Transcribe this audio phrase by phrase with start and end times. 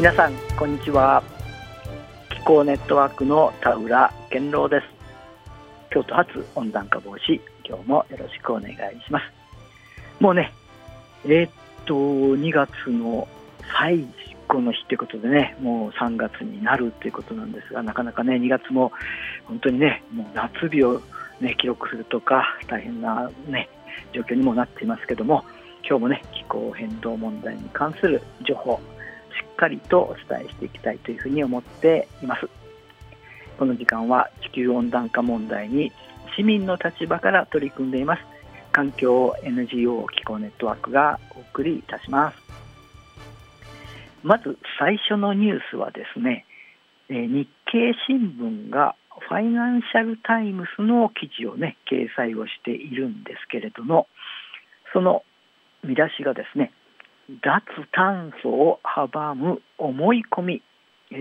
[0.00, 1.22] 皆さんこんにちは。
[2.30, 4.86] 気候ネットワークの田浦健郎です。
[5.90, 7.38] 京都発温暖化防止
[7.68, 9.24] 今日もよろしくお願いします。
[10.18, 10.54] もうね
[11.26, 11.50] えー、っ
[11.84, 13.28] と2月の
[13.76, 14.06] 最
[14.48, 18.92] 後の日ということでねもう3月になるということなんですがなかなかね2月も
[19.44, 21.02] 本当にねもう夏日を
[21.42, 23.68] ね記録するとか大変なね
[24.14, 25.44] 状況にもなっていますけども
[25.86, 28.80] 今日もね気候変動問題に関する情報
[29.60, 32.48] かりとお伝えしていきたいというふうに思っています。
[33.58, 35.92] この時間は地球温暖化問題に
[36.34, 38.22] 市民の立場から取り組んでいます。
[38.72, 42.38] 環境 NGO 気候ネットワークがお送りいたします。
[44.22, 46.46] まず最初のニュースはですね
[47.10, 48.94] 日経新聞が
[49.28, 54.08] ファイナンシャル・タイムスの記事をね掲載をしているんですけれども
[54.92, 55.22] その
[55.84, 56.72] 見出しがですね
[57.42, 60.62] 脱炭素を阻む思い込み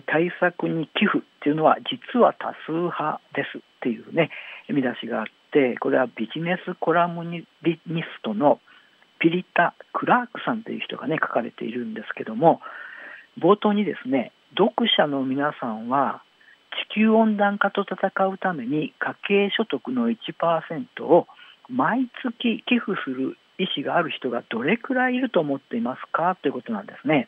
[0.08, 4.30] 対策に寄付っていうのは実は多数派ですっていうね
[4.70, 8.60] 見出しがあってこれはビジネスコラムニストの
[9.20, 12.62] ピリタ・クラークさんという人がね書かれているんですけども
[13.40, 16.24] 冒頭にですね読者の皆さんは
[16.92, 21.28] 地球温暖化と戦うために家計所得の1%を
[21.68, 26.38] 毎月寄付する意思がある人がどれくらいいると思っていますか？
[26.42, 27.28] ということなんですね。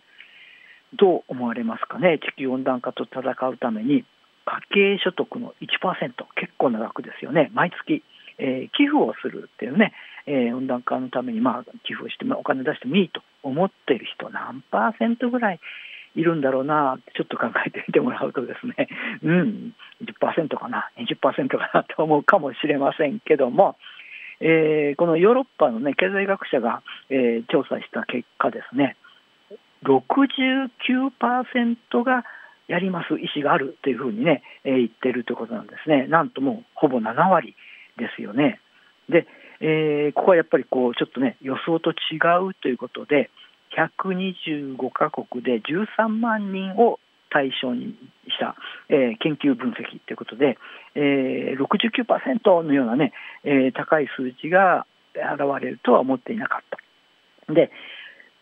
[0.98, 4.04] どう思われますかね、地球温暖化と戦うために
[4.46, 8.04] 家計所得の1%、結構な額ですよね、毎月、
[8.38, 9.94] えー、寄付をするっていうね、
[10.26, 15.60] えー、温暖化のためにまあ寄付をしてもお金出してもいいと思ってる人、何パーセントぐらい
[16.16, 16.98] いるんだろうな？
[17.16, 18.90] ちょっと考えてみてもらうとですね、
[19.24, 21.86] うん、10%かな、20%かな？
[21.86, 23.78] と思うかもしれませんけども、
[24.42, 28.98] えー、このヨーロッパの、ね、経済学者が、えー、調査した結果ですね
[29.84, 32.26] 69%が
[32.68, 36.08] やります意思があるというふうにね、えー、言ってるということなんですね。
[36.08, 37.56] なんともうほぼ7割
[37.98, 38.62] ですよね。
[39.10, 39.28] で、
[39.60, 41.96] えー、ここはやっぱりこうちょっとね予想と違
[42.50, 43.30] うということで
[43.78, 47.00] 125カ国で13万人を
[47.32, 47.96] 対象に
[48.28, 48.56] した、
[48.90, 50.58] えー、研究分析ということで、
[50.96, 56.62] えー、69%のようなね、えー、高い数字が現れるとは思っていなかっ
[57.48, 57.54] た。
[57.54, 57.72] で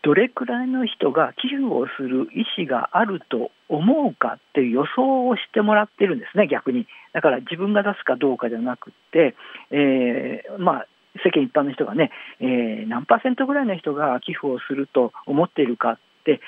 [0.02, 6.86] どれくらいの人が寄付をする意思があると思うかっていう予想をしてもらってるんですね、逆に。
[7.12, 9.36] だから自分が出すかどうかじゃなくて、
[9.70, 10.86] えー、まあ、
[11.22, 16.40] 世間一般の人がね、えー、何パーセントぐらいの人が寄付をすると思っているかって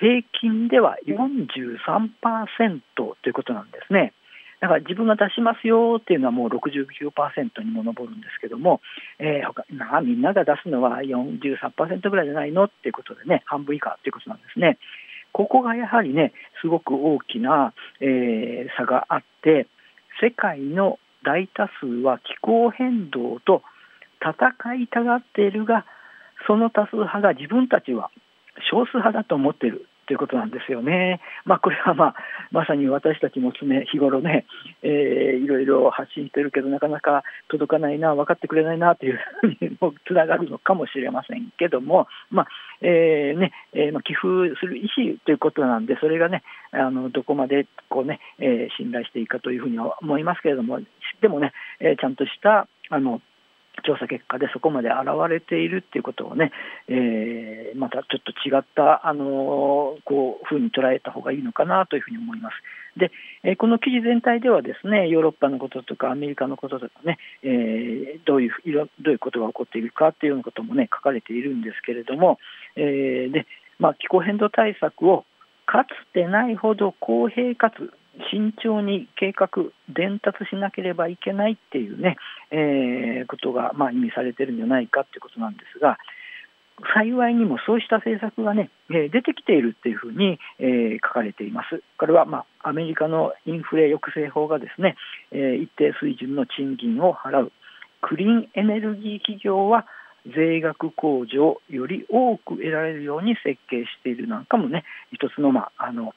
[0.00, 4.14] 平均では43%ということなんですね。
[4.60, 8.80] だから自分が出しますよっていうのはもう69%にも上るんですけども、
[9.18, 14.78] えー、他まあ、みんなが出すのは43%ぐらいじゃないのっていうことでね、半分以下っていうことなんですね。
[15.32, 19.66] ここがやはりね、すごく大きな、えー、差があって、
[20.20, 23.62] 世界の大多数は気候変動と
[24.20, 25.86] 戦いたがっているが、
[26.46, 28.10] その多数派が自分たちは
[28.70, 31.20] 少数派だと思っているということなんですよね。
[31.44, 32.14] まあ、これは、まあ、
[32.50, 34.44] まさに私たちも常日頃ね、
[34.82, 34.90] えー、
[35.38, 39.78] いろいろ発信してるけど、なかなか届かないな、分かってくれないなというふうに
[40.08, 42.48] つながるのかもしれませんけども、まあ
[42.80, 46.42] えーねえーまあ、寄付する意思ということなんで、それがね、
[46.72, 50.80] あのどこまでこうね、えー、信頼していいかというふうには思いますけれども、
[51.22, 53.20] でもね、えー、ちゃんとしたあの
[53.80, 56.52] 調査結果でそこまで現れているっていうことをね、
[56.88, 62.54] えー、またちょっと違った、あのこうふうに捉えた方がいいのかなというふうに思います。
[62.98, 63.12] で、
[63.44, 68.50] えー、この記事全体ではですねヨーロッパのこととかアメリカのこととかね、えー、どういう
[69.00, 72.38] どういうことが起こっているかっていうようなこともね書かれているんですけれども、
[72.76, 73.46] えー、で
[73.80, 75.24] まあ、気候変動対策を
[75.66, 77.90] かつてないほど公平かつ
[78.30, 79.48] 慎重に計画、
[79.88, 82.16] 伝達しなければいけないっていうね、
[82.50, 85.98] えー、ことが、まあ、意味されてるんじゃないかっていうことなんですが、
[86.94, 91.82] 幸いにもそうした政策がね、えー、出てきているっていうふうに、えー、書かれています。
[91.98, 94.96] これは、まあ、アメリカのインフレ抑制法がですね、
[95.30, 97.52] えー、一定水準の賃金を払う。
[98.00, 99.86] クリーンエネルギー企業は
[100.26, 106.14] 税額控除をより多く得られるように設計しているなんかもね、一つの,、まあ、あの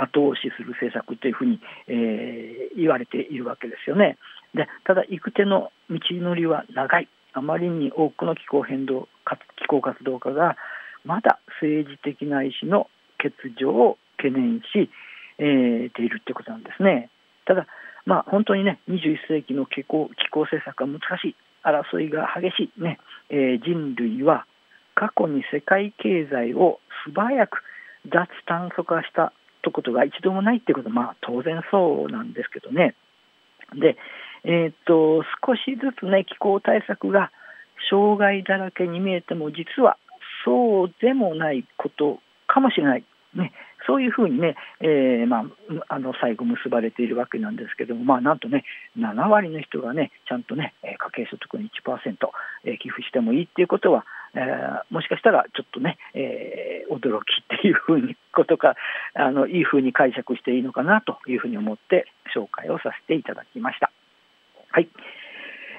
[0.00, 4.18] 後押しする政策というふうに、えー、言われているわけですよね。
[4.54, 9.08] でただ、行く手の道のりは長い、あまりに多くの気候変動、
[9.56, 10.56] 気候活動家が
[11.04, 14.90] まだ政治的な意思の欠如を懸念し、
[15.38, 17.10] えー、ているということなんですね。
[17.44, 17.66] ただ、
[18.06, 22.98] まあ、本当にね、21世紀の気候気候政策は難しい、争いが激しい、ね
[23.30, 24.46] えー、人類は
[24.94, 27.62] 過去に世界経済を素早く
[28.06, 29.32] 脱炭素化した
[29.68, 32.94] とことが一度もないっていうことは、まあ、当然そうなんですけどね。
[33.74, 33.96] で、
[34.44, 37.30] えー、っと少しずつね気候対策が
[37.90, 39.98] 障害だらけに見えても実は
[40.44, 43.04] そうでもないことかもしれない、
[43.34, 43.52] ね、
[43.86, 45.44] そういうふうにね、えー、まあ、
[45.88, 48.64] あの最後結ばれているわけなんですけども、まあ、なんとね、
[48.96, 51.68] 7割の人がね、ちゃんとね、家計所得の1%、
[52.64, 58.74] えー、寄付してもいいっていうことは、えー、もしかしたらちょっとね、えー、驚きっていうふうにことか
[59.14, 63.90] あの、いいふうに解釈していいのかなというふうに思って紹介をさせていただきました。
[64.70, 64.88] はい。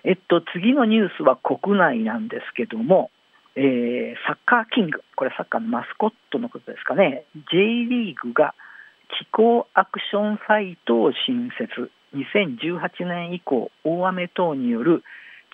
[0.04, 3.12] えっと、次のニュースは国内なんですけども、
[3.56, 8.54] えー、サッカーキング、これサッカーのマスコットのことですかね、J リーグが
[9.20, 15.04] 気候アクションサイトを新設、2018年以降、大雨等による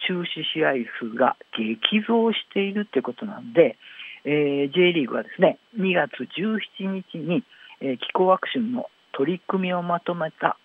[0.07, 3.77] 中止試合数が激増しているということなんで、
[4.25, 7.43] えー、J リーグはですね2月17日に、
[7.81, 10.57] えー、気候アクションの取り組みをまとめた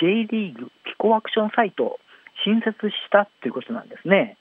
[0.00, 1.98] J リーグ気候アクションサイトを
[2.44, 4.36] 新設したということなんですね。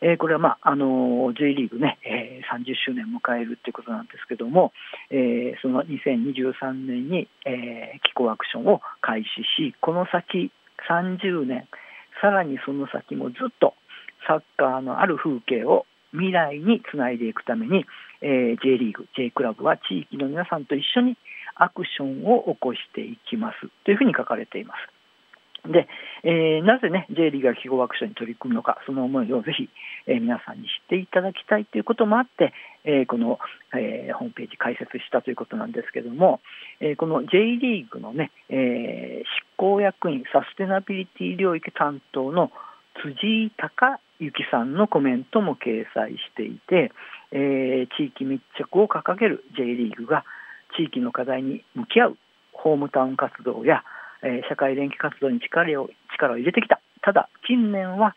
[0.00, 4.72] えー、これは、まああの J リーグね、えー、30周年を迎えるということなんですけども、
[5.10, 10.52] えー、その2023年に、えー、気候アクションを開始し、この先
[10.90, 11.66] 30年、
[12.24, 13.74] さらにその先もずっと
[14.26, 17.84] サッカーのある風景を未来につないでいくために、
[18.22, 21.18] えー、J リーグ、J クラブは地域の皆さんと一緒に
[21.54, 24.93] アクションを起こしていきますというふうに書かれています。
[25.66, 25.88] で、
[26.24, 29.70] えー、なぜね、J リーグが記号アクションに取り組むのか、その思いをぜひ、
[30.06, 32.52] えー、皆さんに知っていただきたいということもあって、
[32.84, 33.38] えー、この、
[33.76, 36.40] えホームページ開設したということなんですけども、
[36.80, 42.52] えこの J リーグのね、え執行役員、サステナビリティ領域担当の
[43.02, 46.92] 辻井隆之さんのコメントも掲載していて、
[47.32, 50.24] え地域密着を掲げる J リーグが
[50.76, 52.18] 地域の課題に向き合う
[52.52, 53.82] ホームタウン活動や
[54.24, 58.14] え社会連携活動に力を力を入れてきたただ近年は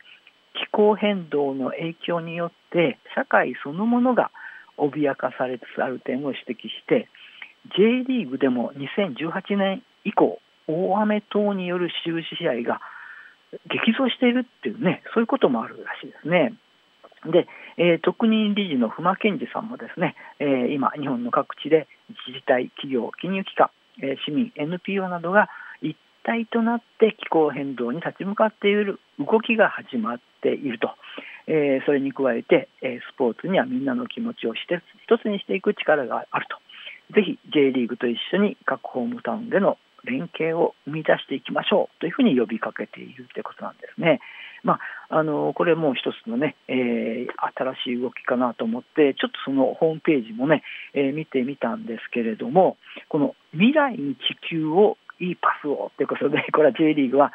[0.53, 4.31] 気候変動の影響によって社会そのものが
[4.77, 7.09] 脅かされつつある点を指摘して
[7.77, 12.79] J リーグでも2018年以降大雨等による収支試合が
[13.69, 16.53] 激増しているっていうねそういうこともあるらしいですね。
[17.25, 21.87] で、えー、特任理事の不間健二さんもですね、えー、今日本の各地で
[22.27, 23.69] 自治体企業金融機関、
[24.01, 25.49] えー、市民 NPO などが
[26.27, 30.89] 体となって気候変動に立ち向かっている動きが始まっていると、
[31.47, 36.57] えー、それに加えて、えスポーツにはみんなの気持ちをして一つにしていく力があると
[37.15, 44.19] ぜひ J リーグと一緒に各ホームタウンでの連携を生み出していきましょうというふうに呼びかけているということなんですね。
[44.63, 44.79] ま
[45.09, 47.27] あ、あのこれも一つのね、えー、
[47.83, 50.63] 新しい動きかなと思ってちょっとそのホームページもね、
[50.93, 52.77] えー、見てみたんですけれども
[53.07, 54.19] この未来に地
[54.49, 57.33] 球をいいパスをということで、 これは J リーグは、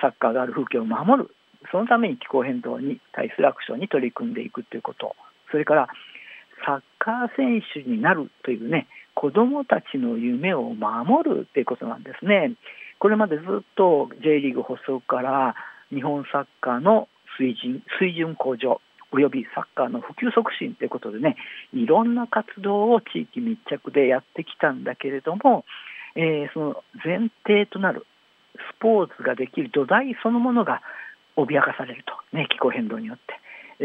[0.00, 1.30] サッカーがある風景を守る、
[1.70, 5.16] そのために気候変動に対するアクションに取り組んでいくということ、
[5.50, 5.88] それから
[6.64, 12.52] サッカー選手になるというね、子どもたちの夢を守るということなんですね。
[12.98, 15.54] これまでずっと J リーグ発足から
[15.90, 18.80] 日本サッカーの水準水準向上
[19.12, 21.36] およびサッカーの普及促進ということでね
[21.74, 25.64] いろんな活動を地域密着でやってきたんだけれども
[26.16, 28.06] えー、その前提となる
[28.54, 30.82] スポーツができる土台そのものが
[31.36, 33.42] 脅かされると、ね、気候変動によって。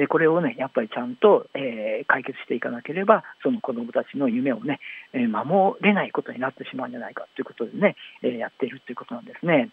[0.09, 4.79] これをねやっぱりちゃんと、えー、解決していかなければその子どもたちの夢をね、
[5.13, 9.71] えー、守れないことになってしまうんじゃないかということでね、えー、やっているということなんですね。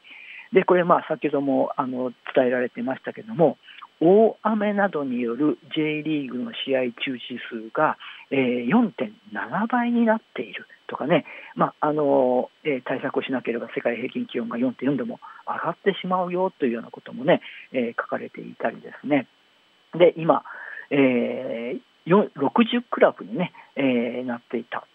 [0.53, 3.59] でこれまあ先ほどもあの伝えられてましたけども
[4.01, 7.97] 大雨などによる J リーグの試合中止数が、
[8.31, 11.25] えー、4.7倍になっているとかね、
[11.57, 19.27] まああのえー、対策をしなければ世界平均気温が4.4でも上がってしまうよというようなこともね、えー、書かれていたりですね。
[19.99, 20.45] で今、
[20.91, 24.87] えー、60クラブにね、えー、なっていた、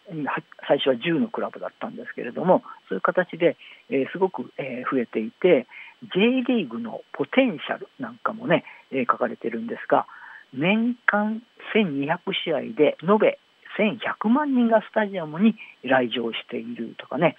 [0.67, 3.57] 最初は10のクラブだったんですけれども、そういう形で、
[3.89, 5.67] えー、すごく、えー、増えていて、
[6.15, 10.07] J リーグのポテンシャルなんかもね、え書かれてるんですが、
[10.53, 11.41] 年間
[11.75, 13.39] 1200試合で延べ
[13.79, 17.37] 1100万人がスタジアムに来場しているとかね、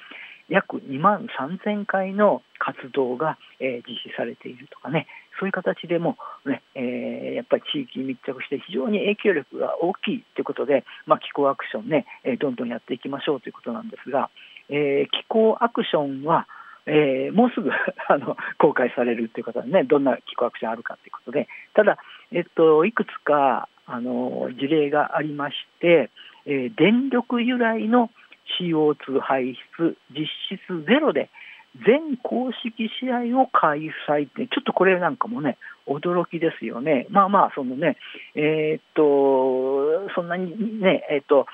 [0.49, 5.06] 約2万3000回の活動が、えー、実施されているとかね、
[5.38, 14.28] そういう形でもね、えー、やっぱり地域に密着して非常に影響力が大きいということで、まあ、気候アクションね、えー、どんどんやっていきましょうということなんですが、
[14.68, 16.47] え気候アクションは、
[16.87, 17.70] え、もうすぐ
[18.09, 21.99] あの公開されるということでね、どんな気候アクションあるかということで、ただ、
[22.32, 26.11] えっと、いくつかあの事例がありまして、
[26.47, 28.11] え、電力由来の
[28.61, 30.26] CO2 排出実
[30.59, 31.30] 質ゼロで
[31.87, 35.56] 全公式試合を開催って、ちょっとこれなんかもね、
[35.87, 37.06] 驚きですよね。
[37.11, 37.97] まあまあ、そのね、
[38.35, 41.47] えー、っと、そんなにね、えー、っと、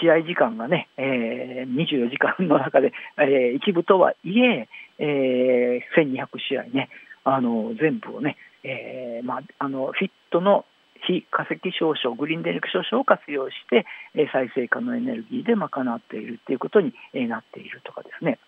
[0.00, 4.68] 試合時間がね、えー、24時間の中で、えー、一部とはいえ
[4.98, 6.88] えー、1200試合ね、
[7.24, 10.64] あの全部をね、えーまあ、あのフィットの
[11.06, 18.38] 非化石少々、グリーン電力少々を活用して、え再生可能エネルギーで賄っているということに、えなっているとかですね。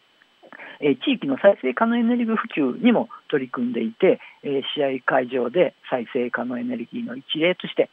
[0.80, 7.90] え地域の再生可能エネルギー普及にも取り組んでいて、え試合会場で再生可能エネルギーの一例として、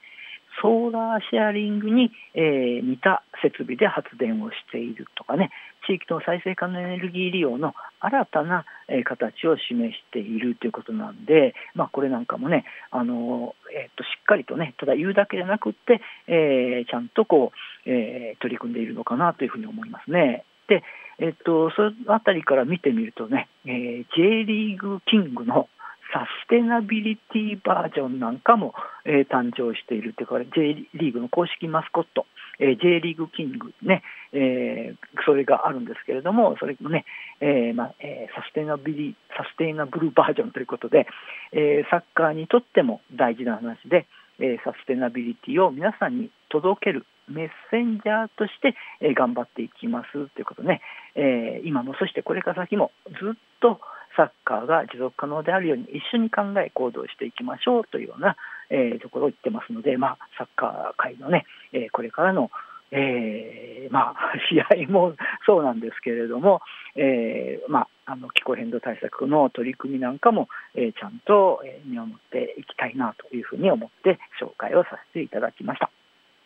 [0.61, 5.51] ソーラーシェアリングに、え似た設備で発電をしているとかね、
[5.87, 17.51] 地域の再生可能エネルギー利用の新たな、え形を示しているということなんで、まあ、これなんかもね、あのえー、としっかりとね、ただ言うだけじゃなくって、えー、ちゃんとこ
[17.85, 20.43] う、えー、取り組んでいるのかなというふうに思いますね。
[20.67, 20.83] で、
[21.19, 25.67] えっと、そのあたりから見てみるとね、え、J リーグキングの
[26.13, 28.73] サステナビリティバージョンなんかも、
[29.05, 32.25] え、誕生しているというか、J リーグの公式マスコット、
[32.59, 37.05] えー、J リーグキングね、えー、それがあるんですけれども、それもね、
[37.41, 41.07] えーまえー、サステナビリサステイナブルバージョンということで、
[41.51, 44.07] えー、サッカーにとっても大事な話で、
[44.39, 50.81] えー、サステナビリティを皆さんに届けるメッセンジャーとして、えー、頑張っていきますということね、
[51.15, 53.79] えー、今もそしてこれから先もずっと
[54.17, 58.35] サッカーが持続可能であるように一緒に考え行動していきましょうというような、
[58.69, 62.51] えー、ところを言ってますので、まあ、サッカー界のね、えー、これからの、
[62.91, 66.61] えーまあ、 試合もそうなんですけれども、
[66.95, 75.89] えーまあ、あの気候変動対策の取り組みなんかも、えー、ちゃんと見守っていきたいなというふうに思って紹介をさせていただきました。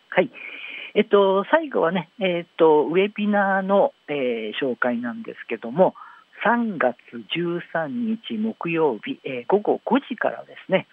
[0.10, 0.30] はい
[0.96, 5.96] えっと、最後はね、えっと、ウェビナーの、えー、紹介なんですけども、
[6.46, 6.98] 3月
[7.36, 10.88] 13日木曜日、えー、午後5時からですね、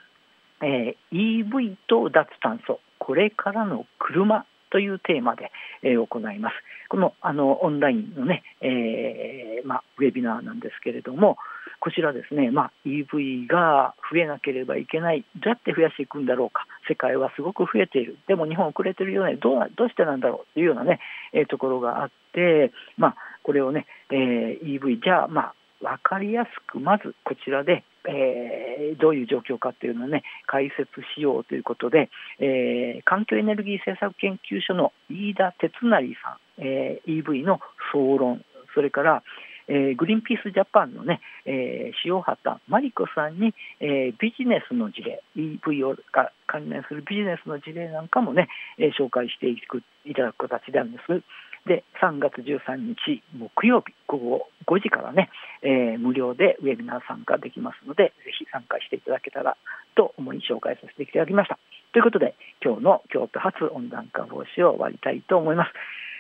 [0.63, 5.51] えー、EV と脱炭素、これからの車というテーマで、
[5.83, 6.55] えー、行います。
[6.89, 11.39] このあのオンラインのね、えーまあ、ウェビナーなんですけれども、
[11.81, 21.01] こちらですね、まあ、EV が増えなければいけない、どうやって増やしていくんだろうか、世界はすごく増えている、でも日本遅れてるよね、どうどうしてなんだろうというようなね、
[21.33, 37.61] えー、ところがあって、まあ、これをね、え、EV、じゃあ、まあ、分かりやすくまずこちらで、えー、どういう状況かっていうのをね解説しようということで、えー、環境エネルギー政策研究所の飯田哲成さん、えー、EV の
[37.93, 38.45] 総論
[38.75, 39.23] それから、
[39.69, 51.23] えー、グリーンピースジャパンのね、えー、塩畑真理子さんに、えー、ビジネスの事例 EV をが関連するビジネスの事例なんかもね、えー、紹介していくいただく形なんです。
[51.67, 55.29] で3月13日木曜日午後5時からね、
[55.71, 59.57] えー、無料でウェビナー参加できますのでぜひ参加していただけたら
[59.95, 61.59] と思い紹介させていただきました。
[61.93, 62.35] ということで
[62.65, 65.71] 今日の京都発温暖化防止を終わりたいと思います。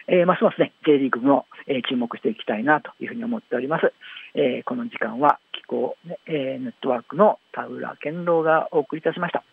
[0.08, 3.92] えー、ますますね J リーグも、えー、注目していきたいなというふうに思っております、
[4.34, 9.44] えー、この時間は気候、ねえネットワークの田浦健郎がお送りいたしました。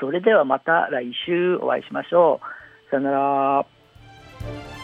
[0.00, 2.40] それではまた来週お会いしましょ
[2.86, 2.90] う。
[2.90, 4.79] さよなら。